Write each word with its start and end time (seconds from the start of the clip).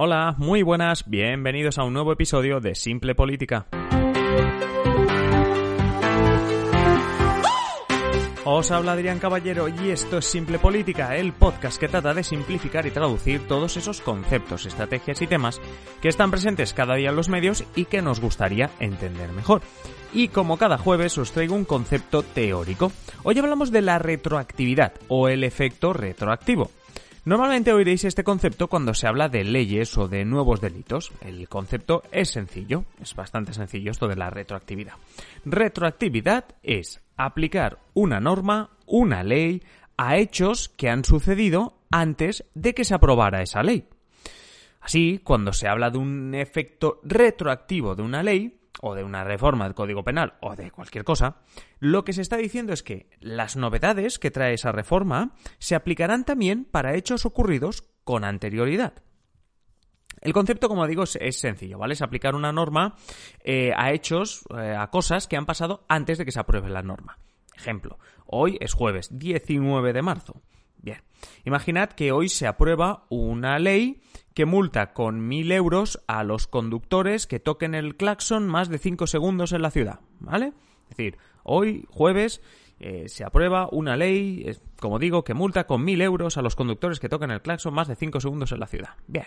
Hola, 0.00 0.36
muy 0.38 0.62
buenas, 0.62 1.10
bienvenidos 1.10 1.76
a 1.76 1.82
un 1.82 1.92
nuevo 1.92 2.12
episodio 2.12 2.60
de 2.60 2.76
Simple 2.76 3.16
Política. 3.16 3.66
Os 8.44 8.70
habla 8.70 8.92
Adrián 8.92 9.18
Caballero 9.18 9.66
y 9.68 9.90
esto 9.90 10.18
es 10.18 10.24
Simple 10.24 10.60
Política, 10.60 11.16
el 11.16 11.32
podcast 11.32 11.80
que 11.80 11.88
trata 11.88 12.14
de 12.14 12.22
simplificar 12.22 12.86
y 12.86 12.92
traducir 12.92 13.48
todos 13.48 13.76
esos 13.76 14.00
conceptos, 14.00 14.66
estrategias 14.66 15.20
y 15.20 15.26
temas 15.26 15.60
que 16.00 16.08
están 16.08 16.30
presentes 16.30 16.74
cada 16.74 16.94
día 16.94 17.10
en 17.10 17.16
los 17.16 17.28
medios 17.28 17.64
y 17.74 17.86
que 17.86 18.00
nos 18.00 18.20
gustaría 18.20 18.70
entender 18.78 19.32
mejor. 19.32 19.62
Y 20.12 20.28
como 20.28 20.58
cada 20.58 20.78
jueves 20.78 21.18
os 21.18 21.32
traigo 21.32 21.56
un 21.56 21.64
concepto 21.64 22.22
teórico. 22.22 22.92
Hoy 23.24 23.36
hablamos 23.36 23.72
de 23.72 23.82
la 23.82 23.98
retroactividad 23.98 24.92
o 25.08 25.26
el 25.26 25.42
efecto 25.42 25.92
retroactivo. 25.92 26.70
Normalmente 27.28 27.74
oiréis 27.74 28.04
este 28.04 28.24
concepto 28.24 28.68
cuando 28.68 28.94
se 28.94 29.06
habla 29.06 29.28
de 29.28 29.44
leyes 29.44 29.98
o 29.98 30.08
de 30.08 30.24
nuevos 30.24 30.62
delitos. 30.62 31.12
El 31.20 31.46
concepto 31.46 32.02
es 32.10 32.30
sencillo, 32.30 32.86
es 33.02 33.14
bastante 33.14 33.52
sencillo 33.52 33.90
esto 33.90 34.08
de 34.08 34.16
la 34.16 34.30
retroactividad. 34.30 34.94
Retroactividad 35.44 36.46
es 36.62 37.02
aplicar 37.18 37.80
una 37.92 38.18
norma, 38.18 38.70
una 38.86 39.22
ley, 39.24 39.62
a 39.98 40.16
hechos 40.16 40.70
que 40.70 40.88
han 40.88 41.04
sucedido 41.04 41.74
antes 41.90 42.44
de 42.54 42.72
que 42.72 42.84
se 42.84 42.94
aprobara 42.94 43.42
esa 43.42 43.62
ley. 43.62 43.84
Así, 44.80 45.20
cuando 45.22 45.52
se 45.52 45.68
habla 45.68 45.90
de 45.90 45.98
un 45.98 46.34
efecto 46.34 46.98
retroactivo 47.04 47.94
de 47.94 48.04
una 48.04 48.22
ley, 48.22 48.57
o 48.80 48.94
de 48.94 49.04
una 49.04 49.24
reforma 49.24 49.64
del 49.64 49.74
Código 49.74 50.04
Penal 50.04 50.34
o 50.40 50.56
de 50.56 50.70
cualquier 50.70 51.04
cosa, 51.04 51.42
lo 51.78 52.04
que 52.04 52.12
se 52.12 52.22
está 52.22 52.36
diciendo 52.36 52.72
es 52.72 52.82
que 52.82 53.10
las 53.20 53.56
novedades 53.56 54.18
que 54.18 54.30
trae 54.30 54.54
esa 54.54 54.72
reforma 54.72 55.34
se 55.58 55.74
aplicarán 55.74 56.24
también 56.24 56.64
para 56.64 56.94
hechos 56.94 57.26
ocurridos 57.26 57.82
con 58.04 58.24
anterioridad. 58.24 58.94
El 60.20 60.32
concepto, 60.32 60.68
como 60.68 60.86
digo, 60.86 61.04
es, 61.04 61.40
sencillo, 61.40 61.78
¿vale? 61.78 61.94
Es 61.94 62.02
aplicar 62.02 62.34
una 62.34 62.52
norma 62.52 62.96
eh, 63.44 63.72
a 63.76 63.92
hechos, 63.92 64.44
eh, 64.56 64.74
a 64.76 64.88
cosas 64.90 65.28
que 65.28 65.36
han 65.36 65.46
pasado 65.46 65.84
antes 65.88 66.18
de 66.18 66.24
que 66.24 66.32
se 66.32 66.40
apruebe 66.40 66.68
la 66.70 66.82
norma. 66.82 67.18
Ejemplo, 67.54 67.98
hoy 68.26 68.56
es 68.60 68.72
jueves 68.72 69.16
19 69.16 69.92
de 69.92 70.02
marzo. 70.02 70.42
Bien, 70.80 71.02
imaginad 71.44 71.90
que 71.90 72.12
hoy 72.12 72.28
se 72.28 72.46
aprueba 72.46 73.04
una 73.08 73.58
ley 73.58 74.00
que 74.34 74.46
multa 74.46 74.92
con 74.92 75.26
mil 75.26 75.50
euros 75.50 76.00
a 76.06 76.22
los 76.22 76.46
conductores 76.46 77.26
que 77.26 77.40
toquen 77.40 77.74
el 77.74 77.96
claxon 77.96 78.46
más 78.46 78.68
de 78.68 78.78
5 78.78 79.06
segundos 79.06 79.52
en 79.52 79.62
la 79.62 79.70
ciudad, 79.70 80.00
¿vale? 80.20 80.52
Es 80.90 80.96
decir, 80.96 81.18
hoy, 81.42 81.86
jueves, 81.90 82.40
eh, 82.80 83.08
se 83.08 83.24
aprueba 83.24 83.68
una 83.72 83.96
ley, 83.96 84.46
como 84.80 84.98
digo, 84.98 85.24
que 85.24 85.34
multa 85.34 85.66
con 85.66 85.84
mil 85.84 86.00
euros 86.00 86.36
a 86.36 86.42
los 86.42 86.54
conductores 86.54 87.00
que 87.00 87.08
toquen 87.08 87.30
el 87.30 87.42
claxon 87.42 87.74
más 87.74 87.88
de 87.88 87.96
5 87.96 88.20
segundos 88.20 88.52
en 88.52 88.60
la 88.60 88.66
ciudad. 88.66 88.90
Bien, 89.06 89.26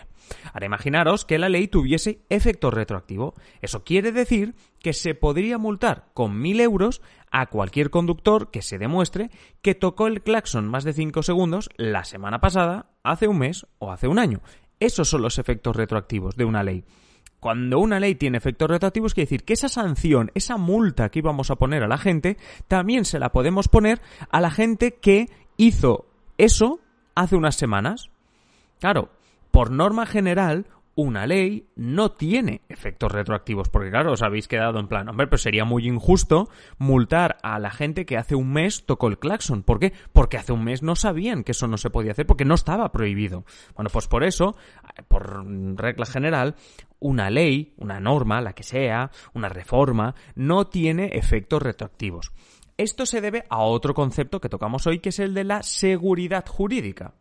ahora 0.52 0.66
imaginaros 0.66 1.24
que 1.24 1.38
la 1.38 1.48
ley 1.48 1.68
tuviese 1.68 2.22
efecto 2.30 2.70
retroactivo. 2.70 3.34
Eso 3.60 3.84
quiere 3.84 4.12
decir 4.12 4.54
que 4.80 4.92
se 4.92 5.14
podría 5.14 5.58
multar 5.58 6.08
con 6.14 6.40
mil 6.40 6.60
euros 6.60 7.02
a 7.30 7.46
cualquier 7.46 7.90
conductor 7.90 8.50
que 8.50 8.62
se 8.62 8.78
demuestre 8.78 9.30
que 9.60 9.74
tocó 9.74 10.06
el 10.06 10.22
claxon 10.22 10.68
más 10.68 10.84
de 10.84 10.92
5 10.92 11.22
segundos 11.22 11.68
la 11.76 12.04
semana 12.04 12.40
pasada, 12.40 12.90
hace 13.02 13.28
un 13.28 13.38
mes 13.38 13.66
o 13.78 13.92
hace 13.92 14.08
un 14.08 14.18
año. 14.18 14.40
Esos 14.80 15.08
son 15.08 15.22
los 15.22 15.38
efectos 15.38 15.76
retroactivos 15.76 16.36
de 16.36 16.44
una 16.44 16.62
ley. 16.62 16.84
Cuando 17.42 17.80
una 17.80 17.98
ley 17.98 18.14
tiene 18.14 18.38
efectos 18.38 18.70
retroactivos, 18.70 19.14
quiere 19.14 19.26
decir 19.26 19.42
que 19.42 19.54
esa 19.54 19.68
sanción, 19.68 20.30
esa 20.36 20.58
multa 20.58 21.08
que 21.08 21.18
íbamos 21.18 21.50
a 21.50 21.56
poner 21.56 21.82
a 21.82 21.88
la 21.88 21.98
gente, 21.98 22.36
también 22.68 23.04
se 23.04 23.18
la 23.18 23.32
podemos 23.32 23.66
poner 23.66 24.00
a 24.30 24.40
la 24.40 24.52
gente 24.52 24.94
que 24.94 25.26
hizo 25.56 26.06
eso 26.38 26.78
hace 27.16 27.34
unas 27.34 27.56
semanas. 27.56 28.10
Claro, 28.78 29.10
por 29.50 29.72
norma 29.72 30.06
general, 30.06 30.66
una 30.94 31.26
ley 31.26 31.68
no 31.74 32.12
tiene 32.12 32.62
efectos 32.68 33.10
retroactivos, 33.10 33.68
porque 33.68 33.90
claro, 33.90 34.12
os 34.12 34.22
habéis 34.22 34.48
quedado 34.48 34.78
en 34.78 34.88
plan, 34.88 35.08
hombre, 35.08 35.26
pero 35.26 35.38
sería 35.38 35.64
muy 35.64 35.86
injusto 35.86 36.48
multar 36.78 37.38
a 37.42 37.58
la 37.58 37.70
gente 37.70 38.04
que 38.04 38.18
hace 38.18 38.34
un 38.34 38.52
mes 38.52 38.84
tocó 38.84 39.08
el 39.08 39.18
claxon. 39.18 39.62
¿Por 39.62 39.78
qué? 39.78 39.92
Porque 40.12 40.36
hace 40.36 40.52
un 40.52 40.64
mes 40.64 40.82
no 40.82 40.94
sabían 40.94 41.44
que 41.44 41.52
eso 41.52 41.66
no 41.66 41.78
se 41.78 41.90
podía 41.90 42.12
hacer, 42.12 42.26
porque 42.26 42.44
no 42.44 42.54
estaba 42.54 42.92
prohibido. 42.92 43.44
Bueno, 43.74 43.90
pues 43.92 44.06
por 44.06 44.24
eso, 44.24 44.56
por 45.08 45.46
regla 45.76 46.06
general, 46.06 46.56
una 46.98 47.30
ley, 47.30 47.74
una 47.78 47.98
norma, 47.98 48.40
la 48.40 48.52
que 48.52 48.62
sea, 48.62 49.10
una 49.34 49.48
reforma, 49.48 50.14
no 50.34 50.66
tiene 50.66 51.10
efectos 51.14 51.62
retroactivos. 51.62 52.32
Esto 52.76 53.06
se 53.06 53.20
debe 53.20 53.44
a 53.48 53.60
otro 53.60 53.94
concepto 53.94 54.40
que 54.40 54.48
tocamos 54.48 54.86
hoy, 54.86 54.98
que 54.98 55.10
es 55.10 55.18
el 55.18 55.34
de 55.34 55.44
la 55.44 55.62
seguridad 55.62 56.44
jurídica. 56.46 57.14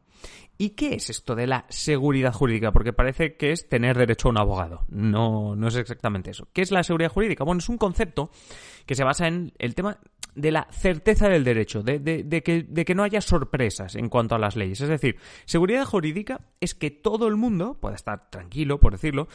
¿Y 0.62 0.76
qué 0.76 0.94
es 0.94 1.10
esto 1.10 1.34
de 1.34 1.48
la 1.48 1.66
seguridad 1.70 2.32
jurídica? 2.32 2.72
Porque 2.72 2.94
parece 2.94 3.36
que 3.36 3.52
es 3.52 3.68
tener 3.68 3.98
derecho 3.98 4.28
a 4.28 4.30
un 4.30 4.38
abogado. 4.38 4.86
No, 4.90 5.56
no 5.56 5.68
es 5.68 5.76
exactamente 5.76 6.30
eso. 6.30 6.50
¿Qué 6.54 6.62
es 6.62 6.70
la 6.70 6.84
seguridad 6.84 7.10
jurídica? 7.10 7.44
Bueno, 7.44 7.58
es 7.58 7.68
un 7.68 7.80
concepto 7.80 8.30
que 8.86 8.94
se 8.94 9.04
basa 9.04 9.28
en 9.28 9.54
el 9.58 9.74
tema 9.74 9.98
de 10.36 10.52
la 10.52 10.68
certeza 10.70 11.30
del 11.30 11.44
derecho, 11.44 11.82
de, 11.82 12.00
que, 12.44 12.62
de, 12.62 12.86
que, 12.86 12.94
no 12.94 13.02
haya 13.02 13.22
sorpresas 13.22 13.96
en 13.96 14.08
cuanto 14.08 14.36
a 14.36 14.38
las 14.38 14.56
leyes. 14.56 14.80
Es 14.82 14.90
decir, 14.90 15.16
seguridad 15.46 15.84
jurídica 15.84 16.42
es 16.60 16.76
que 16.76 16.92
todo 16.92 17.28
el 17.28 17.38
mundo 17.38 17.80
pueda 17.82 17.96
estar 17.96 18.30
tranquilo, 18.30 18.80
por 18.80 18.92
decirlo, 18.92 19.30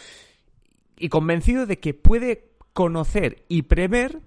y 0.97 1.09
convencido 1.09 1.67
de 1.67 1.81
que 1.81 1.93
puede 1.93 2.53
conocer 2.73 3.45
y 3.49 3.63
prever 3.63 4.21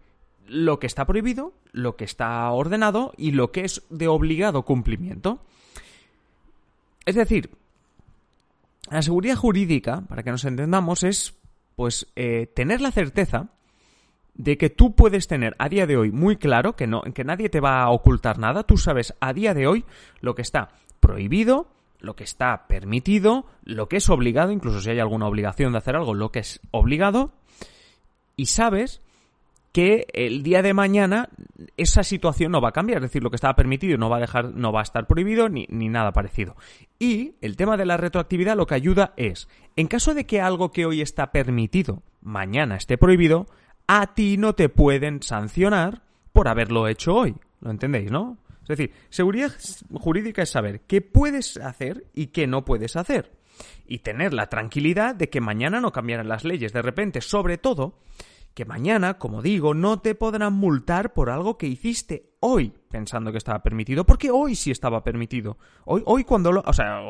lo 0.48 0.80
que 0.80 0.88
está 0.88 1.06
prohibido, 1.06 1.54
lo 1.72 1.96
que 1.96 2.04
está 2.04 2.52
ordenado 2.52 3.14
y 3.16 3.32
lo 3.32 3.54
que 3.54 3.64
es 3.64 3.84
de 3.90 4.10
obligado 4.10 4.66
cumplimiento. 4.66 5.46
Es 7.10 7.16
decir, 7.16 7.50
la 8.92 9.02
seguridad 9.02 9.36
jurídica, 9.36 10.02
para 10.08 10.22
que 10.22 10.30
nos 10.30 10.46
entendamos, 10.46 11.02
es 11.02 11.34
pues 11.76 12.06
eh, 12.16 12.46
tener 12.46 12.82
la 12.82 12.92
certeza 12.92 13.48
de 14.36 14.60
que 14.60 14.70
tú 14.70 14.94
puedes 14.94 15.28
tener 15.28 15.56
a 15.58 15.70
día 15.70 15.88
de 15.88 15.98
hoy 15.98 16.12
muy 16.12 16.38
claro 16.38 16.76
que 16.76 16.86
no, 16.86 17.02
que 17.02 17.24
nadie 17.24 17.50
te 17.50 17.62
va 17.62 17.82
a 17.82 17.90
ocultar 17.90 18.38
nada. 18.38 18.62
Tú 18.62 18.78
sabes 18.78 19.16
a 19.22 19.34
día 19.34 19.56
de 19.56 19.66
hoy 19.66 19.86
lo 20.22 20.36
que 20.36 20.44
está 20.44 20.70
prohibido, 21.00 21.72
lo 22.00 22.16
que 22.16 22.26
está 22.26 22.68
permitido, 22.68 23.48
lo 23.64 23.90
que 23.90 23.98
es 23.98 24.08
obligado, 24.08 24.52
incluso 24.52 24.80
si 24.80 24.92
hay 24.92 25.00
alguna 25.00 25.26
obligación 25.26 25.72
de 25.72 25.80
hacer 25.80 25.96
algo, 25.96 26.14
lo 26.14 26.32
que 26.32 26.42
es 26.42 26.60
obligado, 26.70 27.32
y 28.36 28.46
sabes 28.46 29.02
que 29.72 30.08
el 30.14 30.44
día 30.44 30.62
de 30.62 30.74
mañana 30.74 31.30
esa 31.78 32.04
situación 32.04 32.52
no 32.52 32.62
va 32.62 32.70
a 32.70 32.74
cambiar, 32.74 32.98
es 32.98 33.10
decir, 33.10 33.24
lo 33.24 33.30
que 33.30 33.36
estaba 33.36 33.56
permitido 33.56 33.98
no 33.98 34.10
va 34.10 34.18
a 34.18 34.22
dejar, 34.22 34.54
no 34.54 34.72
va 34.72 34.80
a 34.80 34.84
estar 34.84 35.06
prohibido 35.08 35.50
ni, 35.50 35.68
ni, 35.70 35.90
nada 35.90 36.12
parecido. 36.12 36.56
Y 36.98 37.36
el 37.42 37.56
tema 37.56 37.78
de 37.78 37.86
la 37.86 37.98
retroactividad 37.98 38.58
lo 38.58 38.66
que 38.66 38.76
ayuda 38.76 39.14
es, 39.18 39.48
en 39.76 39.88
caso 39.88 40.14
de 40.14 40.26
que 40.26 40.42
algo 40.42 40.72
que 40.72 40.86
hoy 40.86 41.02
está 41.02 41.32
permitido 41.32 42.04
mañana 42.22 42.76
esté 42.76 42.98
prohibido, 42.98 43.48
a 43.88 44.14
ti 44.14 44.38
no 44.38 44.54
te 44.54 44.70
pueden 44.70 45.22
sancionar 45.24 46.04
por 46.32 46.48
haberlo 46.48 46.88
hecho 46.88 47.16
hoy. 47.16 47.36
¿Lo 47.62 47.72
entendéis, 47.72 48.12
no? 48.12 48.38
Es 48.62 48.78
decir, 48.78 48.94
seguridad 49.10 49.52
jurídica 49.94 50.44
es 50.44 50.52
saber 50.52 50.82
qué 50.82 51.02
puedes 51.02 51.58
hacer 51.58 52.06
y 52.14 52.28
qué 52.28 52.46
no 52.46 52.66
puedes 52.66 52.96
hacer. 52.96 53.32
Y 53.88 54.00
tener 54.00 54.34
la 54.34 54.48
tranquilidad 54.48 55.16
de 55.16 55.30
que 55.30 55.42
mañana 55.42 55.82
no 55.82 55.92
cambiarán 55.92 56.28
las 56.28 56.44
leyes 56.44 56.72
de 56.72 56.84
repente, 56.84 57.22
sobre 57.22 57.58
todo 57.58 57.98
que 58.54 58.66
mañana, 58.66 59.18
como 59.18 59.42
digo, 59.42 59.74
no 59.74 60.00
te 60.00 60.16
podrán 60.16 60.54
multar 60.54 61.14
por 61.14 61.30
algo 61.30 61.58
que 61.58 61.68
hiciste 61.68 62.30
hoy 62.42 62.74
pensando 62.90 63.32
que 63.32 63.38
estaba 63.38 63.64
permitido, 63.64 64.06
porque 64.06 64.32
hoy 64.32 64.56
sí 64.56 64.72
estaba 64.72 65.04
permitido. 65.04 65.58
Hoy, 65.86 66.02
hoy 66.06 66.24
cuando 66.24 66.52
lo, 66.52 66.64
o 66.66 66.74
sea, 66.74 67.02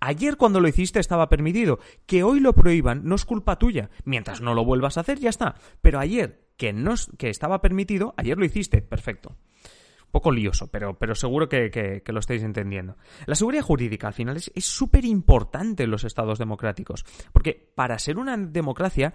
ayer 0.00 0.36
cuando 0.36 0.60
lo 0.60 0.68
hiciste 0.68 1.00
estaba 1.00 1.28
permitido. 1.28 1.78
Que 2.06 2.22
hoy 2.22 2.40
lo 2.40 2.52
prohíban 2.52 3.02
no 3.04 3.14
es 3.14 3.24
culpa 3.24 3.58
tuya. 3.58 3.90
Mientras 4.04 4.40
no 4.40 4.54
lo 4.54 4.64
vuelvas 4.64 4.96
a 4.96 5.00
hacer, 5.00 5.18
ya 5.18 5.30
está. 5.30 5.54
Pero 5.80 5.98
ayer, 5.98 6.48
que 6.56 6.72
no 6.72 6.94
que 7.16 7.30
estaba 7.30 7.60
permitido, 7.60 8.14
ayer 8.16 8.36
lo 8.36 8.44
hiciste, 8.44 8.82
perfecto. 8.82 9.30
Un 9.30 10.12
poco 10.12 10.32
lioso, 10.32 10.66
pero, 10.66 10.98
pero 10.98 11.14
seguro 11.14 11.48
que, 11.48 11.70
que, 11.70 12.12
lo 12.12 12.18
estáis 12.18 12.42
entendiendo. 12.42 12.96
La 13.26 13.36
seguridad 13.36 13.62
jurídica, 13.62 14.08
al 14.08 14.12
final, 14.12 14.36
es 14.36 14.64
súper 14.64 15.04
importante 15.04 15.84
en 15.84 15.90
los 15.92 16.02
estados 16.02 16.38
democráticos. 16.38 17.04
Porque 17.32 17.72
para 17.76 17.96
ser 18.00 18.18
una 18.18 18.36
democracia 18.36 19.14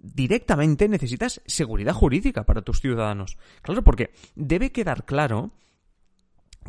directamente 0.00 0.88
necesitas 0.88 1.40
seguridad 1.46 1.94
jurídica 1.94 2.44
para 2.44 2.62
tus 2.62 2.80
ciudadanos. 2.80 3.36
Claro, 3.62 3.82
porque 3.82 4.10
debe 4.34 4.72
quedar 4.72 5.04
claro 5.04 5.50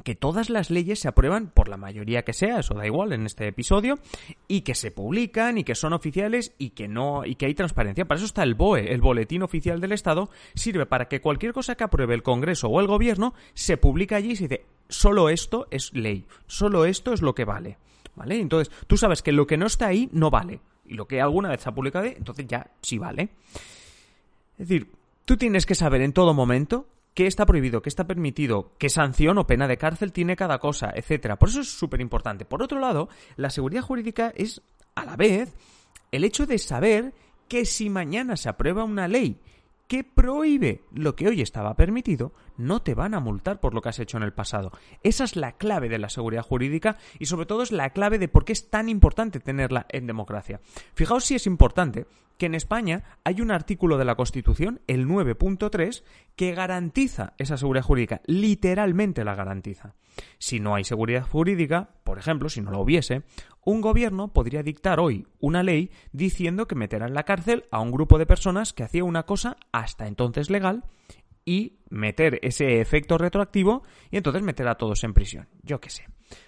que 0.03 0.15
todas 0.15 0.49
las 0.49 0.69
leyes 0.69 0.99
se 0.99 1.07
aprueban 1.07 1.49
por 1.49 1.67
la 1.67 1.77
mayoría 1.77 2.23
que 2.23 2.33
sea, 2.33 2.59
eso 2.59 2.73
da 2.73 2.85
igual 2.85 3.13
en 3.13 3.25
este 3.25 3.47
episodio, 3.47 3.99
y 4.47 4.61
que 4.61 4.75
se 4.75 4.91
publican 4.91 5.57
y 5.57 5.63
que 5.63 5.75
son 5.75 5.93
oficiales 5.93 6.53
y 6.57 6.71
que 6.71 6.87
no 6.87 7.25
y 7.25 7.35
que 7.35 7.45
hay 7.45 7.53
transparencia. 7.53 8.05
Para 8.05 8.17
eso 8.17 8.25
está 8.25 8.43
el 8.43 8.55
BOE, 8.55 8.93
el 8.93 9.01
Boletín 9.01 9.43
Oficial 9.43 9.81
del 9.81 9.91
Estado, 9.91 10.29
sirve 10.55 10.85
para 10.85 11.07
que 11.07 11.21
cualquier 11.21 11.53
cosa 11.53 11.75
que 11.75 11.83
apruebe 11.83 12.13
el 12.13 12.23
Congreso 12.23 12.67
o 12.67 12.79
el 12.79 12.87
Gobierno 12.87 13.33
se 13.53 13.77
publica 13.77 14.15
allí 14.15 14.31
y 14.31 14.35
se 14.35 14.47
dice 14.47 14.65
solo 14.87 15.29
esto 15.29 15.67
es 15.71 15.93
ley, 15.93 16.25
solo 16.47 16.85
esto 16.85 17.13
es 17.13 17.21
lo 17.21 17.35
que 17.35 17.45
vale. 17.45 17.77
¿Vale? 18.15 18.39
Entonces, 18.39 18.73
tú 18.87 18.97
sabes 18.97 19.21
que 19.21 19.31
lo 19.31 19.47
que 19.47 19.55
no 19.55 19.65
está 19.65 19.87
ahí 19.87 20.09
no 20.11 20.29
vale. 20.29 20.59
Y 20.89 20.95
lo 20.95 21.07
que 21.07 21.21
alguna 21.21 21.49
vez 21.49 21.61
se 21.61 21.69
ha 21.69 21.73
publicado, 21.73 22.05
entonces 22.05 22.47
ya 22.47 22.67
sí 22.81 22.97
vale. 22.97 23.29
Es 24.57 24.67
decir, 24.67 24.91
tú 25.23 25.37
tienes 25.37 25.67
que 25.67 25.75
saber 25.75 26.01
en 26.01 26.13
todo 26.13 26.33
momento 26.33 26.87
qué 27.13 27.27
está 27.27 27.45
prohibido, 27.45 27.83
qué 27.83 27.89
está 27.89 28.07
permitido, 28.07 28.71
qué 28.79 28.89
sanción 28.89 29.37
o 29.37 29.45
pena 29.45 29.67
de 29.67 29.77
cárcel 29.77 30.11
tiene 30.11 30.35
cada 30.35 30.57
cosa, 30.57 30.91
etcétera. 30.95 31.37
Por 31.37 31.49
eso 31.49 31.61
es 31.61 31.69
súper 31.69 32.01
importante. 32.01 32.43
Por 32.43 32.63
otro 32.63 32.79
lado, 32.79 33.07
la 33.35 33.51
seguridad 33.51 33.83
jurídica 33.83 34.33
es, 34.35 34.61
a 34.95 35.05
la 35.05 35.15
vez, 35.15 35.53
el 36.11 36.23
hecho 36.23 36.47
de 36.47 36.57
saber 36.57 37.13
que 37.47 37.65
si 37.65 37.89
mañana 37.89 38.35
se 38.35 38.49
aprueba 38.49 38.83
una 38.83 39.07
ley 39.07 39.39
que 39.89 40.03
prohíbe 40.03 40.83
lo 40.93 41.15
que 41.15 41.27
hoy 41.27 41.41
estaba 41.41 41.75
permitido, 41.75 42.31
no 42.57 42.83
te 42.83 42.93
van 42.93 43.15
a 43.15 43.19
multar 43.19 43.59
por 43.59 43.73
lo 43.73 43.81
que 43.81 43.89
has 43.89 43.97
hecho 43.97 44.17
en 44.17 44.23
el 44.23 44.33
pasado. 44.33 44.71
Esa 45.01 45.23
es 45.23 45.35
la 45.35 45.53
clave 45.53 45.89
de 45.89 45.97
la 45.97 46.09
seguridad 46.09 46.43
jurídica 46.43 46.97
y 47.17 47.25
sobre 47.25 47.47
todo 47.47 47.63
es 47.63 47.71
la 47.71 47.89
clave 47.89 48.19
de 48.19 48.27
por 48.27 48.45
qué 48.45 48.53
es 48.53 48.69
tan 48.69 48.87
importante 48.87 49.39
tenerla 49.39 49.87
en 49.89 50.05
democracia. 50.05 50.61
Fijaos 50.93 51.25
si 51.25 51.33
es 51.33 51.47
importante 51.47 52.05
que 52.37 52.45
en 52.45 52.53
España 52.53 53.03
hay 53.23 53.41
un 53.41 53.49
artículo 53.49 53.97
de 53.97 54.05
la 54.05 54.15
Constitución, 54.15 54.79
el 54.85 55.07
9.3, 55.07 56.03
que 56.35 56.53
garantiza 56.53 57.33
esa 57.39 57.57
seguridad 57.57 57.83
jurídica, 57.83 58.21
literalmente 58.27 59.25
la 59.25 59.33
garantiza. 59.33 59.95
Si 60.37 60.59
no 60.59 60.75
hay 60.75 60.83
seguridad 60.83 61.27
jurídica, 61.27 61.89
por 62.03 62.19
ejemplo, 62.19 62.47
si 62.49 62.61
no 62.61 62.71
la 62.71 62.77
hubiese, 62.77 63.23
un 63.69 63.81
gobierno 63.81 64.33
podría 64.33 64.63
dictar 64.63 64.99
hoy 64.99 65.27
una 65.39 65.61
ley 65.61 65.91
diciendo 66.11 66.67
que 66.67 66.73
meterá 66.73 67.05
en 67.05 67.13
la 67.13 67.23
cárcel 67.23 67.65
a 67.69 67.79
un 67.79 67.91
grupo 67.91 68.17
de 68.17 68.25
personas 68.25 68.73
que 68.73 68.83
hacía 68.83 69.03
una 69.03 69.23
cosa 69.23 69.57
hasta 69.71 70.07
entonces 70.07 70.49
legal 70.49 70.83
y 71.45 71.79
meter 71.89 72.39
ese 72.41 72.81
efecto 72.81 73.17
retroactivo 73.17 73.83
y 74.09 74.17
entonces 74.17 74.41
meter 74.41 74.67
a 74.67 74.75
todos 74.75 75.03
en 75.03 75.13
prisión. 75.13 75.47
Yo 75.61 75.79
qué 75.79 75.91
sé. 75.91 76.07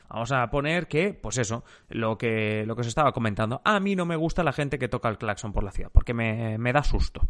Vamos 0.10 0.32
a 0.32 0.50
poner 0.50 0.88
que, 0.88 1.14
pues 1.14 1.38
eso, 1.38 1.64
lo 1.90 2.18
que, 2.18 2.66
lo 2.66 2.76
que 2.76 2.82
os 2.82 2.88
estaba 2.88 3.12
comentando. 3.12 3.62
A 3.64 3.80
mí 3.80 3.96
no 3.96 4.06
me 4.06 4.16
gusta 4.16 4.44
la 4.44 4.52
gente 4.52 4.78
que 4.78 4.90
toca 4.90 5.08
el 5.08 5.18
claxon 5.18 5.54
por 5.54 5.64
la 5.64 5.72
ciudad, 5.72 5.92
porque 5.94 6.14
me, 6.14 6.58
me 6.58 6.74
da 6.74 6.84
susto. 6.84 7.30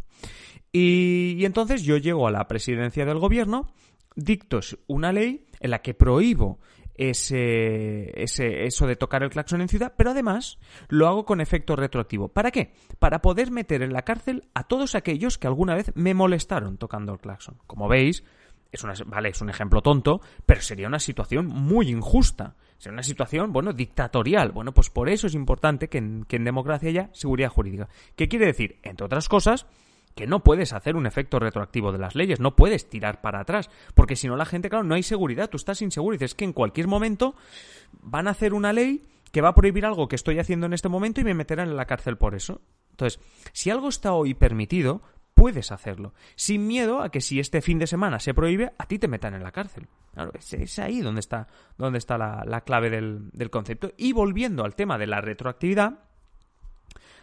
Y, 0.72 1.36
y 1.38 1.46
entonces 1.46 1.84
yo 1.84 1.98
llego 1.98 2.28
a 2.28 2.32
la 2.32 2.48
presidencia 2.48 3.06
del 3.06 3.20
gobierno, 3.20 3.68
dicto 4.16 4.62
una 4.88 5.12
ley 5.12 5.48
en 5.60 5.72
la 5.72 5.82
que 5.82 5.94
prohíbo 5.94 6.60
ese, 7.10 8.12
ese, 8.22 8.66
eso 8.66 8.86
de 8.86 8.96
tocar 8.96 9.24
el 9.24 9.32
claxon 9.32 9.62
en 9.62 9.70
ciudad, 9.70 9.94
pero 9.98 10.12
además 10.12 10.60
lo 10.88 11.08
hago 11.08 11.26
con 11.26 11.42
efecto 11.42 11.76
retroactivo. 11.76 12.28
¿Para 12.28 12.52
qué? 12.52 12.74
Para 13.00 13.22
poder 13.22 13.50
meter 13.50 13.82
en 13.82 13.92
la 13.92 14.04
cárcel 14.04 14.48
a 14.54 14.66
todos 14.66 14.94
aquellos 14.94 15.40
que 15.40 15.48
alguna 15.48 15.74
vez 15.74 15.92
me 15.96 16.14
molestaron 16.14 16.78
tocando 16.78 17.14
el 17.14 17.20
claxon. 17.20 17.58
Como 17.66 17.88
veis, 17.88 18.24
es 18.72 18.84
una, 18.84 18.94
vale, 19.08 19.30
es 19.30 19.42
un 19.42 19.50
ejemplo 19.50 19.82
tonto, 19.82 20.22
pero 20.46 20.62
sería 20.62 20.88
una 20.88 21.00
situación 21.00 21.48
muy 21.48 21.90
injusta. 21.90 22.56
Sería 22.78 22.94
una 22.94 23.04
situación, 23.04 23.52
bueno, 23.52 23.74
dictatorial. 23.74 24.52
Bueno, 24.52 24.72
pues 24.72 24.92
por 24.92 25.10
eso 25.10 25.26
es 25.26 25.34
importante 25.34 25.90
que 25.90 25.98
en, 25.98 26.26
que 26.26 26.36
en 26.36 26.44
democracia 26.44 26.90
haya 26.90 27.10
seguridad 27.14 27.50
jurídica. 27.50 27.90
¿Qué 28.16 28.28
quiere 28.28 28.46
decir? 28.46 28.80
Entre 28.84 29.06
otras 29.06 29.28
cosas, 29.28 29.66
que 30.16 30.28
no 30.28 30.44
puedes 30.44 30.74
hacer 30.74 30.96
un 30.96 31.06
efecto 31.06 31.40
retroactivo 31.40 31.92
de 31.92 31.98
las 31.98 32.16
leyes, 32.16 32.40
no 32.40 32.56
puedes 32.56 32.90
tirar 32.90 33.22
para 33.22 33.42
atrás, 33.42 33.70
porque 33.94 34.16
si 34.16 34.28
no 34.28 34.36
la 34.36 34.46
gente, 34.46 34.70
claro, 34.70 34.84
no 34.84 34.96
hay 34.96 35.04
seguridad, 35.04 35.50
tú 35.50 35.58
estás 35.58 35.82
inseguro 35.82 36.16
y 36.16 36.18
dices 36.18 36.36
que 36.36 36.46
en 36.46 36.54
cualquier 36.54 36.88
momento 36.88 37.36
van 38.02 38.28
a 38.28 38.32
hacer 38.32 38.54
una 38.54 38.74
ley 38.74 39.08
que 39.32 39.42
va 39.42 39.50
a 39.50 39.56
prohibir 39.56 39.86
algo 39.86 40.08
que 40.08 40.16
estoy 40.16 40.40
haciendo 40.40 40.66
en 40.66 40.74
este 40.74 40.90
momento 40.90 41.22
y 41.22 41.24
me 41.24 41.34
meterán 41.34 41.70
en 41.70 41.78
la 41.78 41.86
cárcel 41.86 42.18
por 42.18 42.36
eso. 42.36 42.62
Entonces, 42.92 43.20
si 43.54 43.70
algo 43.70 43.88
está 43.88 44.14
hoy 44.14 44.34
permitido, 44.34 45.02
puedes 45.34 45.72
hacerlo, 45.72 46.14
sin 46.36 46.68
miedo 46.68 47.02
a 47.02 47.10
que 47.10 47.22
si 47.22 47.40
este 47.40 47.62
fin 47.62 47.80
de 47.80 47.88
semana 47.88 48.20
se 48.20 48.34
prohíbe, 48.34 48.74
a 48.78 48.86
ti 48.86 49.00
te 49.00 49.08
metan 49.08 49.34
en 49.34 49.44
la 49.44 49.52
cárcel. 49.52 49.88
Claro, 50.14 50.34
es, 50.36 50.80
ahí 50.80 51.00
donde 51.00 51.22
está, 51.22 51.48
donde 51.78 51.98
está 51.98 52.18
la, 52.18 52.44
la 52.46 52.62
clave 52.62 52.90
del 52.90 53.50
concepto. 53.50 53.92
Y 53.98 54.12
volviendo 54.12 54.66
al 54.66 54.76
tema 54.76 54.98
de 54.98 55.08
la 55.08 55.22
retroactividad, 55.22 56.11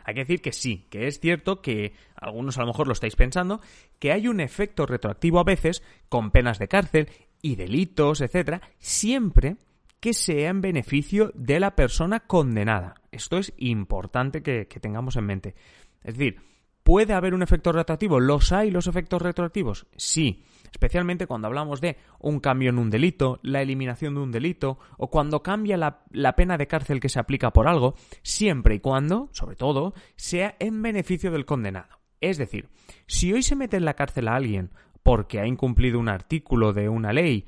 hay 0.08 0.14
que 0.14 0.20
decir 0.20 0.40
que 0.40 0.52
sí, 0.52 0.87
que 0.88 1.06
es 1.06 1.20
cierto 1.20 1.60
que 1.60 1.93
algunos 2.16 2.56
a 2.56 2.62
lo 2.62 2.69
mejor 2.69 2.87
lo 2.87 2.94
estáis 2.94 3.14
pensando, 3.14 3.60
que 3.99 4.10
hay 4.10 4.26
un 4.26 4.40
efecto 4.40 4.87
retroactivo 4.87 5.38
a 5.38 5.44
veces 5.44 5.82
con 6.08 6.31
penas 6.31 6.58
de 6.58 6.66
cárcel 6.66 7.10
y 7.43 7.56
delitos, 7.56 8.22
etcétera, 8.22 8.62
siempre 8.78 9.58
que 10.00 10.14
sea 10.14 10.49
en 10.49 10.62
beneficio 10.62 11.31
de 11.34 11.60
la 11.60 11.76
persona 11.76 12.20
condenada. 12.20 12.94
Esto 13.12 13.37
es 13.37 13.52
importante 13.58 14.43
que, 14.43 14.64
tengamos 14.64 15.16
en 15.16 15.26
mente. 15.26 15.55
Es 16.02 16.16
decir, 16.16 16.40
¿puede 16.88 17.12
haber 17.12 17.35
un 17.35 17.43
efecto 17.43 17.70
retroactivo? 17.70 18.19
¿Los 18.19 18.50
hay 18.50 18.70
los 18.70 18.87
efectos 18.87 19.20
retroactivos? 19.20 19.87
Sí 19.99 20.43
especialmente 20.73 21.26
cuando 21.26 21.46
hablamos 21.46 21.81
de 21.81 21.96
un 22.19 22.40
cambio 22.40 22.69
en 22.69 22.79
un 22.79 22.90
delito, 22.90 23.40
la 23.43 23.62
eliminación 23.62 24.14
de 24.14 24.20
un 24.20 24.31
delito 24.31 24.79
o 24.99 25.11
cuando 25.11 25.43
cambia 25.43 25.79
la, 25.79 26.02
la, 26.11 26.37
pena 26.37 26.58
de 26.58 26.67
cárcel 26.67 27.00
que 27.00 27.08
se 27.08 27.19
aplica 27.19 27.52
por 27.52 27.69
algo, 27.69 27.94
siempre 28.23 28.75
y 28.75 28.81
cuando, 28.81 29.31
sobre 29.32 29.56
todo, 29.56 29.94
sea 30.17 30.56
en 30.58 30.82
beneficio 30.82 31.31
del 31.31 31.46
condenado. 31.46 31.99
Es 32.20 32.37
decir, 32.37 32.69
si 33.06 33.32
hoy 33.32 33.43
se 33.43 33.56
mete 33.56 33.79
en 33.79 33.87
la 33.87 33.94
cárcel 33.94 34.29
a 34.29 34.37
alguien 34.37 34.70
porque 35.02 35.41
ha 35.41 35.46
incumplido 35.46 35.99
un 35.99 36.11
artículo 36.11 36.75
de 36.75 36.91
una 36.91 37.14
ley 37.14 37.46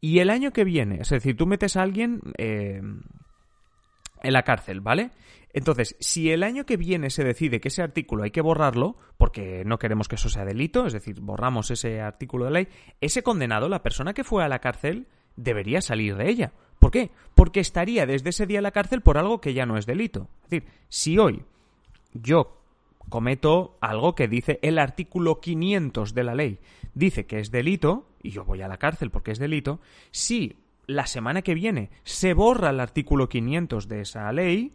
y 0.00 0.20
el 0.20 0.30
año 0.30 0.52
que 0.52 0.64
viene, 0.64 1.00
es 1.02 1.10
decir, 1.10 1.36
tú 1.36 1.46
metes 1.46 1.76
a 1.76 1.82
alguien 1.82 2.20
eh, 2.38 2.80
en 4.22 4.32
la 4.32 4.42
cárcel, 4.42 4.80
¿vale? 4.80 5.10
Entonces, 5.52 5.96
si 6.00 6.30
el 6.30 6.42
año 6.42 6.64
que 6.64 6.76
viene 6.76 7.10
se 7.10 7.24
decide 7.24 7.60
que 7.60 7.68
ese 7.68 7.82
artículo 7.82 8.22
hay 8.22 8.30
que 8.30 8.40
borrarlo, 8.40 8.96
porque 9.18 9.64
no 9.66 9.78
queremos 9.78 10.08
que 10.08 10.14
eso 10.14 10.28
sea 10.28 10.44
delito, 10.44 10.86
es 10.86 10.92
decir, 10.92 11.20
borramos 11.20 11.70
ese 11.70 12.00
artículo 12.00 12.46
de 12.46 12.50
ley, 12.50 12.68
ese 13.00 13.22
condenado, 13.22 13.68
la 13.68 13.82
persona 13.82 14.14
que 14.14 14.24
fue 14.24 14.44
a 14.44 14.48
la 14.48 14.60
cárcel, 14.60 15.06
debería 15.36 15.82
salir 15.82 16.16
de 16.16 16.30
ella. 16.30 16.52
¿Por 16.78 16.90
qué? 16.90 17.10
Porque 17.34 17.60
estaría 17.60 18.06
desde 18.06 18.30
ese 18.30 18.46
día 18.46 18.58
en 18.58 18.64
la 18.64 18.72
cárcel 18.72 19.02
por 19.02 19.18
algo 19.18 19.40
que 19.40 19.54
ya 19.54 19.66
no 19.66 19.76
es 19.76 19.86
delito. 19.86 20.28
Es 20.44 20.50
decir, 20.50 20.68
si 20.88 21.18
hoy 21.18 21.44
yo 22.12 22.58
cometo 23.08 23.76
algo 23.80 24.14
que 24.14 24.28
dice 24.28 24.58
el 24.62 24.78
artículo 24.78 25.40
500 25.40 26.14
de 26.14 26.24
la 26.24 26.34
ley, 26.34 26.58
dice 26.94 27.26
que 27.26 27.38
es 27.38 27.50
delito, 27.50 28.08
y 28.22 28.30
yo 28.30 28.44
voy 28.44 28.62
a 28.62 28.68
la 28.68 28.78
cárcel 28.78 29.10
porque 29.10 29.32
es 29.32 29.38
delito, 29.38 29.80
si 30.10 30.56
la 30.86 31.06
semana 31.06 31.42
que 31.42 31.54
viene 31.54 31.90
se 32.04 32.34
borra 32.34 32.70
el 32.70 32.80
artículo 32.80 33.28
500 33.28 33.86
de 33.88 34.00
esa 34.00 34.32
ley, 34.32 34.72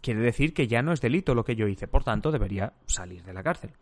quiere 0.00 0.20
decir 0.20 0.54
que 0.54 0.68
ya 0.68 0.82
no 0.82 0.92
es 0.92 1.00
delito 1.00 1.34
lo 1.34 1.44
que 1.44 1.56
yo 1.56 1.68
hice, 1.68 1.88
por 1.88 2.04
tanto 2.04 2.30
debería 2.30 2.72
salir 2.86 3.22
de 3.22 3.32
la 3.32 3.42
cárcel. 3.42 3.72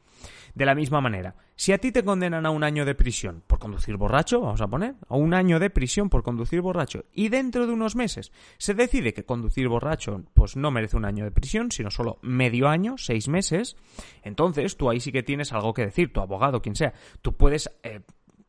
De 0.54 0.64
la 0.64 0.74
misma 0.74 1.00
manera, 1.00 1.34
si 1.56 1.72
a 1.72 1.78
ti 1.78 1.92
te 1.92 2.02
condenan 2.02 2.46
a 2.46 2.50
un 2.50 2.64
año 2.64 2.86
de 2.86 2.94
prisión 2.94 3.42
por 3.46 3.58
conducir 3.58 3.96
borracho, 3.96 4.40
vamos 4.40 4.60
a 4.62 4.66
poner, 4.66 4.94
a 5.08 5.16
un 5.16 5.34
año 5.34 5.58
de 5.58 5.68
prisión 5.68 6.08
por 6.08 6.22
conducir 6.22 6.62
borracho, 6.62 7.04
y 7.12 7.28
dentro 7.28 7.66
de 7.66 7.72
unos 7.74 7.96
meses 7.96 8.32
se 8.56 8.72
decide 8.72 9.12
que 9.12 9.24
conducir 9.24 9.68
borracho 9.68 10.24
pues 10.32 10.56
no 10.56 10.70
merece 10.70 10.96
un 10.96 11.04
año 11.04 11.24
de 11.24 11.30
prisión, 11.30 11.70
sino 11.70 11.90
solo 11.90 12.18
medio 12.22 12.68
año, 12.68 12.96
seis 12.96 13.28
meses, 13.28 13.76
entonces 14.22 14.76
tú 14.76 14.88
ahí 14.88 15.00
sí 15.00 15.12
que 15.12 15.22
tienes 15.22 15.52
algo 15.52 15.74
que 15.74 15.84
decir, 15.84 16.12
tu 16.12 16.20
abogado, 16.20 16.62
quien 16.62 16.76
sea, 16.76 16.94
tú 17.20 17.34
puedes 17.34 17.70
eh, 17.82 18.00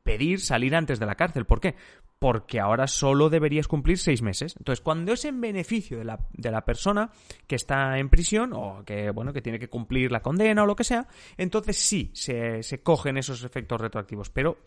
pedir 0.07 0.39
salir 0.39 0.73
antes 0.73 0.99
de 0.99 1.05
la 1.05 1.15
cárcel. 1.15 1.45
¿Por 1.45 1.59
qué? 1.59 1.75
Porque 2.19 2.59
ahora 2.59 2.87
solo 2.87 3.29
deberías 3.29 3.67
cumplir 3.67 3.97
seis 3.97 4.21
meses. 4.21 4.55
Entonces, 4.57 4.81
cuando 4.81 5.13
es 5.13 5.25
en 5.25 5.39
beneficio 5.39 5.99
de 5.99 6.05
la, 6.05 6.27
de 6.33 6.51
la, 6.51 6.65
persona 6.65 7.11
que 7.45 7.55
está 7.55 7.99
en 7.99 8.09
prisión 8.09 8.53
o 8.53 8.83
que, 8.85 9.11
bueno, 9.11 9.33
que 9.33 9.41
tiene 9.41 9.59
que 9.59 9.69
cumplir 9.69 10.11
la 10.11 10.21
condena 10.21 10.63
o 10.63 10.65
lo 10.65 10.75
que 10.75 10.83
sea, 10.83 11.07
entonces 11.37 11.77
sí, 11.77 12.11
se, 12.13 12.63
se 12.63 12.81
cogen 12.81 13.17
esos 13.17 13.43
efectos 13.43 13.79
retroactivos. 13.79 14.29
Pero, 14.29 14.57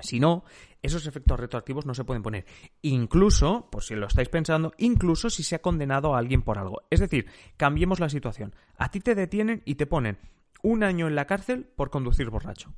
si 0.00 0.20
no, 0.20 0.44
esos 0.82 1.06
efectos 1.06 1.40
retroactivos 1.40 1.86
no 1.86 1.94
se 1.94 2.04
pueden 2.04 2.22
poner. 2.22 2.44
Incluso, 2.82 3.68
por 3.70 3.82
si 3.82 3.94
lo 3.94 4.06
estáis 4.06 4.28
pensando, 4.28 4.72
incluso 4.78 5.30
si 5.30 5.42
se 5.42 5.54
ha 5.54 5.62
condenado 5.62 6.14
a 6.14 6.18
alguien 6.18 6.42
por 6.42 6.58
algo. 6.58 6.82
Es 6.90 7.00
decir, 7.00 7.26
cambiemos 7.56 7.98
la 7.98 8.08
situación. 8.08 8.54
A 8.76 8.90
ti 8.90 9.00
te 9.00 9.14
detienen 9.14 9.62
y 9.64 9.76
te 9.76 9.86
ponen 9.86 10.18
un 10.62 10.84
año 10.84 11.08
en 11.08 11.14
la 11.14 11.26
cárcel 11.26 11.66
por 11.76 11.90
conducir 11.90 12.30
borracho. 12.30 12.74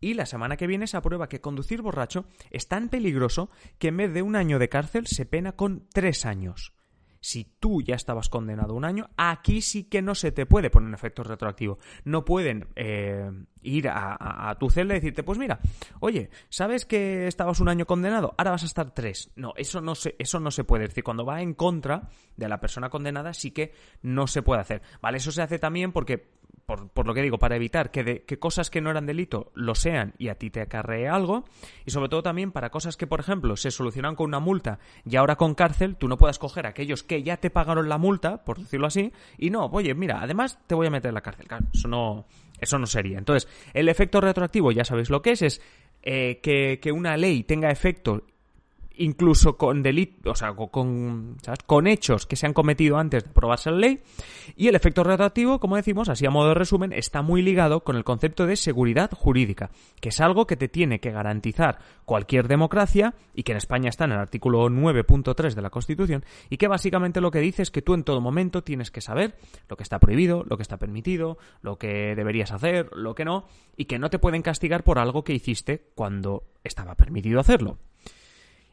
Y 0.00 0.14
la 0.14 0.26
semana 0.26 0.56
que 0.56 0.66
viene 0.66 0.86
se 0.86 0.96
aprueba 0.96 1.28
que 1.28 1.40
conducir 1.40 1.82
borracho 1.82 2.26
es 2.50 2.68
tan 2.68 2.88
peligroso 2.88 3.50
que 3.78 3.88
en 3.88 3.96
vez 3.96 4.12
de 4.12 4.22
un 4.22 4.36
año 4.36 4.58
de 4.58 4.68
cárcel 4.68 5.06
se 5.06 5.26
pena 5.26 5.52
con 5.52 5.86
tres 5.92 6.26
años. 6.26 6.72
Si 7.20 7.44
tú 7.58 7.82
ya 7.82 7.96
estabas 7.96 8.28
condenado 8.28 8.74
un 8.74 8.84
año, 8.84 9.10
aquí 9.16 9.60
sí 9.60 9.84
que 9.84 10.00
no 10.00 10.14
se 10.14 10.30
te 10.30 10.46
puede 10.46 10.70
poner 10.70 10.86
un 10.86 10.94
efecto 10.94 11.24
retroactivo. 11.24 11.78
No 12.04 12.24
pueden 12.24 12.68
eh, 12.76 13.28
ir 13.62 13.88
a, 13.88 14.56
tu 14.60 14.70
celda 14.70 14.94
y 14.94 14.98
decirte, 14.98 15.24
pues 15.24 15.36
mira, 15.36 15.58
oye, 15.98 16.30
¿sabes 16.48 16.86
que 16.86 17.26
estabas 17.26 17.58
un 17.58 17.68
año 17.68 17.84
condenado? 17.84 18.34
Ahora 18.38 18.52
vas 18.52 18.62
a 18.62 18.66
estar 18.66 18.94
tres. 18.94 19.32
No, 19.34 19.54
eso 19.56 19.80
no 19.80 19.96
se, 19.96 20.14
eso 20.20 20.38
no 20.38 20.52
se 20.52 20.62
puede. 20.62 20.86
decir, 20.86 21.02
cuando 21.02 21.24
va 21.24 21.42
en 21.42 21.54
contra 21.54 22.08
de 22.36 22.48
la 22.48 22.60
persona 22.60 22.90
condenada, 22.90 23.34
sí 23.34 23.50
que 23.50 23.72
no 24.02 24.28
se 24.28 24.42
puede 24.42 24.60
hacer. 24.60 24.82
¿Vale? 25.02 25.16
Eso 25.16 25.32
se 25.32 25.42
hace 25.42 25.58
también 25.58 25.90
porque 25.90 26.35
por, 26.66 27.06
lo 27.06 27.14
que 27.14 27.22
digo, 27.22 27.38
para 27.38 27.54
evitar 27.54 27.92
que, 27.92 28.24
que 28.26 28.38
cosas 28.38 28.70
que 28.70 28.80
no 28.80 28.90
eran 28.90 29.06
delito 29.06 29.52
lo 29.54 29.76
sean 29.76 30.14
y 30.18 30.28
a 30.28 30.34
ti 30.34 30.50
te 30.50 30.60
acarree 30.60 31.08
algo, 31.08 31.44
y 31.84 31.92
sobre 31.92 32.08
todo 32.08 32.22
también 32.22 32.50
para 32.50 32.70
cosas 32.70 32.96
que, 32.96 33.06
por 33.06 33.20
ejemplo, 33.20 33.56
se 33.56 33.70
solucionan 33.70 34.16
con 34.16 34.26
una 34.26 34.40
multa 34.40 34.80
y 35.08 35.14
ahora 35.16 35.36
con 35.36 35.54
cárcel, 35.54 35.96
tú 35.96 36.08
no 36.08 36.18
puedas 36.18 36.40
coger 36.40 36.66
a 36.66 36.70
aquellos 36.70 37.04
que 37.04 37.22
ya 37.22 37.36
te 37.36 37.50
pagaron 37.50 37.88
la 37.88 37.98
multa, 37.98 38.44
por 38.44 38.58
decirlo 38.58 38.88
así, 38.88 39.12
y 39.38 39.50
no, 39.50 39.66
oye, 39.66 39.94
mira, 39.94 40.20
además 40.20 40.58
te 40.66 40.74
voy 40.74 40.88
a 40.88 40.90
meter 40.90 41.10
en 41.10 41.14
la 41.14 41.20
cárcel. 41.20 41.46
Claro, 41.46 41.66
eso 41.72 41.86
no, 41.86 42.26
eso 42.60 42.78
no 42.78 42.86
sería. 42.86 43.18
Entonces, 43.18 43.48
el 43.72 43.88
efecto 43.88 44.20
retroactivo, 44.20 44.72
ya 44.72 44.84
sabéis 44.84 45.08
lo 45.08 45.22
que 45.22 45.30
es, 45.30 45.42
es 45.42 45.62
eh, 46.02 46.40
que, 46.42 46.80
que 46.80 46.90
una 46.90 47.16
ley 47.16 47.44
tenga 47.44 47.70
efecto 47.70 48.24
incluso 48.98 49.56
con 49.56 49.82
delitos, 49.82 50.32
o 50.32 50.34
sea, 50.34 50.54
con, 50.54 51.86
hechos 51.86 52.26
que 52.26 52.36
se 52.36 52.46
han 52.46 52.52
cometido 52.52 52.98
antes 52.98 53.24
de 53.24 53.30
aprobarse 53.30 53.70
la 53.70 53.78
ley. 53.78 54.00
Y 54.56 54.68
el 54.68 54.74
efecto 54.74 55.04
retroactivo, 55.04 55.60
como 55.60 55.76
decimos, 55.76 56.08
así 56.08 56.26
a 56.26 56.30
modo 56.30 56.48
de 56.48 56.54
resumen, 56.54 56.92
está 56.92 57.22
muy 57.22 57.42
ligado 57.42 57.84
con 57.84 57.96
el 57.96 58.04
concepto 58.04 58.46
de 58.46 58.56
seguridad 58.56 59.10
jurídica, 59.12 59.70
que 60.00 60.10
es 60.10 60.20
algo 60.20 60.46
que 60.46 60.56
te 60.56 60.68
tiene 60.68 61.00
que 61.00 61.10
garantizar 61.10 61.78
cualquier 62.04 62.48
democracia 62.48 63.14
y 63.34 63.42
que 63.42 63.52
en 63.52 63.58
España 63.58 63.88
está 63.88 64.04
en 64.04 64.12
el 64.12 64.18
artículo 64.18 64.68
9.3 64.68 65.54
de 65.54 65.62
la 65.62 65.70
Constitución 65.70 66.24
y 66.50 66.56
que 66.56 66.68
básicamente 66.68 67.20
lo 67.20 67.30
que 67.30 67.40
dice 67.40 67.62
es 67.62 67.70
que 67.70 67.82
tú 67.82 67.94
en 67.94 68.04
todo 68.04 68.20
momento 68.20 68.62
tienes 68.62 68.90
que 68.90 69.00
saber 69.00 69.36
lo 69.68 69.76
que 69.76 69.82
está 69.82 69.98
prohibido, 69.98 70.44
lo 70.48 70.56
que 70.56 70.62
está 70.62 70.76
permitido, 70.78 71.38
lo 71.62 71.78
que 71.78 72.14
deberías 72.14 72.52
hacer, 72.52 72.90
lo 72.94 73.14
que 73.14 73.24
no, 73.24 73.46
y 73.76 73.86
que 73.86 73.98
no 73.98 74.10
te 74.10 74.18
pueden 74.18 74.42
castigar 74.42 74.84
por 74.84 74.98
algo 74.98 75.24
que 75.24 75.34
hiciste 75.34 75.90
cuando 75.94 76.44
estaba 76.64 76.94
permitido 76.94 77.40
hacerlo. 77.40 77.78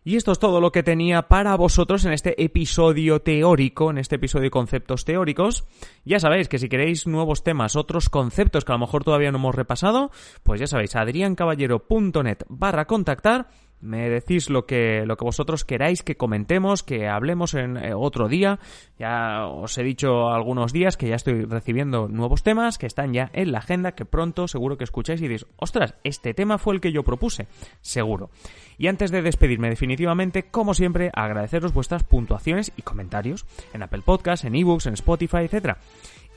Y 0.05 0.17
esto 0.17 0.33
es 0.33 0.39
todo 0.39 0.59
lo 0.59 0.71
que 0.71 0.83
tenía 0.83 1.23
para 1.23 1.55
vosotros 1.55 2.03
en 2.03 2.11
este 2.11 2.43
episodio 2.43 3.21
teórico, 3.21 3.89
en 3.89 3.97
este 3.97 4.17
episodio 4.17 4.43
de 4.43 4.51
conceptos 4.51 5.05
teóricos. 5.05 5.63
Ya 6.03 6.19
sabéis 6.19 6.49
que 6.49 6.59
si 6.59 6.67
queréis 6.67 7.07
nuevos 7.07 7.43
temas, 7.43 7.77
otros 7.77 8.09
conceptos 8.09 8.65
que 8.65 8.73
a 8.73 8.75
lo 8.75 8.79
mejor 8.79 9.05
todavía 9.05 9.31
no 9.31 9.37
hemos 9.37 9.55
repasado, 9.55 10.11
pues 10.43 10.59
ya 10.59 10.67
sabéis, 10.67 10.95
adriancaballero.net 10.97 12.39
barra 12.49 12.85
contactar 12.85 13.47
me 13.83 14.09
decís 14.09 14.49
lo 14.49 14.65
que, 14.65 15.05
lo 15.05 15.17
que 15.17 15.25
vosotros 15.25 15.65
queráis 15.65 16.03
que 16.03 16.15
comentemos, 16.15 16.83
que 16.83 17.07
hablemos 17.07 17.53
en 17.53 17.77
eh, 17.77 17.93
otro 17.93 18.29
día. 18.29 18.59
Ya 18.97 19.45
os 19.45 19.77
he 19.77 19.83
dicho 19.83 20.29
algunos 20.29 20.71
días 20.71 20.97
que 20.97 21.09
ya 21.09 21.15
estoy 21.15 21.43
recibiendo 21.45 22.07
nuevos 22.07 22.43
temas 22.43 22.77
que 22.77 22.87
están 22.87 23.13
ya 23.13 23.29
en 23.33 23.51
la 23.51 23.59
agenda, 23.59 23.91
que 23.91 24.05
pronto 24.05 24.47
seguro 24.47 24.77
que 24.77 24.85
escucháis 24.85 25.19
y 25.19 25.23
diréis, 25.23 25.45
ostras, 25.57 25.95
este 26.03 26.33
tema 26.33 26.57
fue 26.57 26.75
el 26.75 26.81
que 26.81 26.91
yo 26.91 27.03
propuse. 27.03 27.47
Seguro. 27.81 28.29
Y 28.77 28.87
antes 28.87 29.11
de 29.11 29.21
despedirme 29.21 29.69
definitivamente, 29.69 30.43
como 30.43 30.73
siempre, 30.73 31.11
agradeceros 31.13 31.73
vuestras 31.73 32.03
puntuaciones 32.03 32.71
y 32.77 32.81
comentarios 32.81 33.45
en 33.73 33.83
Apple 33.83 34.01
Podcasts, 34.05 34.45
en 34.45 34.55
eBooks, 34.55 34.87
en 34.87 34.93
Spotify, 34.93 35.43
etcétera 35.43 35.77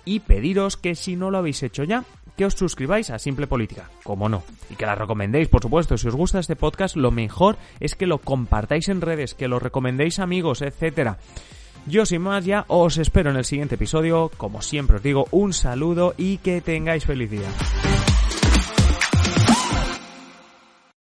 y 0.06 0.20
pediros 0.20 0.78
que 0.78 0.94
si 0.94 1.16
no 1.16 1.30
lo 1.30 1.38
habéis 1.38 1.62
hecho 1.62 1.84
ya, 1.84 2.04
que 2.36 2.44
os 2.44 2.54
suscribáis 2.54 3.10
a 3.10 3.18
Simple 3.18 3.46
Política, 3.46 3.90
como 4.04 4.28
no, 4.28 4.42
y 4.70 4.76
que 4.76 4.86
la 4.86 4.94
recomendéis, 4.94 5.48
por 5.48 5.62
supuesto, 5.62 5.96
si 5.96 6.08
os 6.08 6.14
gusta 6.14 6.38
este 6.38 6.56
podcast, 6.56 6.96
lo 6.96 7.10
mejor 7.10 7.56
es 7.80 7.94
que 7.94 8.06
lo 8.06 8.18
compartáis 8.18 8.88
en 8.88 9.00
redes, 9.00 9.34
que 9.34 9.48
lo 9.48 9.58
recomendéis 9.58 10.18
amigos, 10.18 10.62
etcétera. 10.62 11.18
Yo 11.86 12.04
sin 12.04 12.22
más 12.22 12.44
ya 12.44 12.64
os 12.68 12.98
espero 12.98 13.30
en 13.30 13.36
el 13.36 13.44
siguiente 13.44 13.76
episodio, 13.76 14.30
como 14.36 14.60
siempre 14.60 14.96
os 14.96 15.02
digo, 15.02 15.28
un 15.30 15.52
saludo 15.52 16.14
y 16.16 16.38
que 16.38 16.60
tengáis 16.60 17.04
feliz 17.04 17.30
día. 17.30 17.48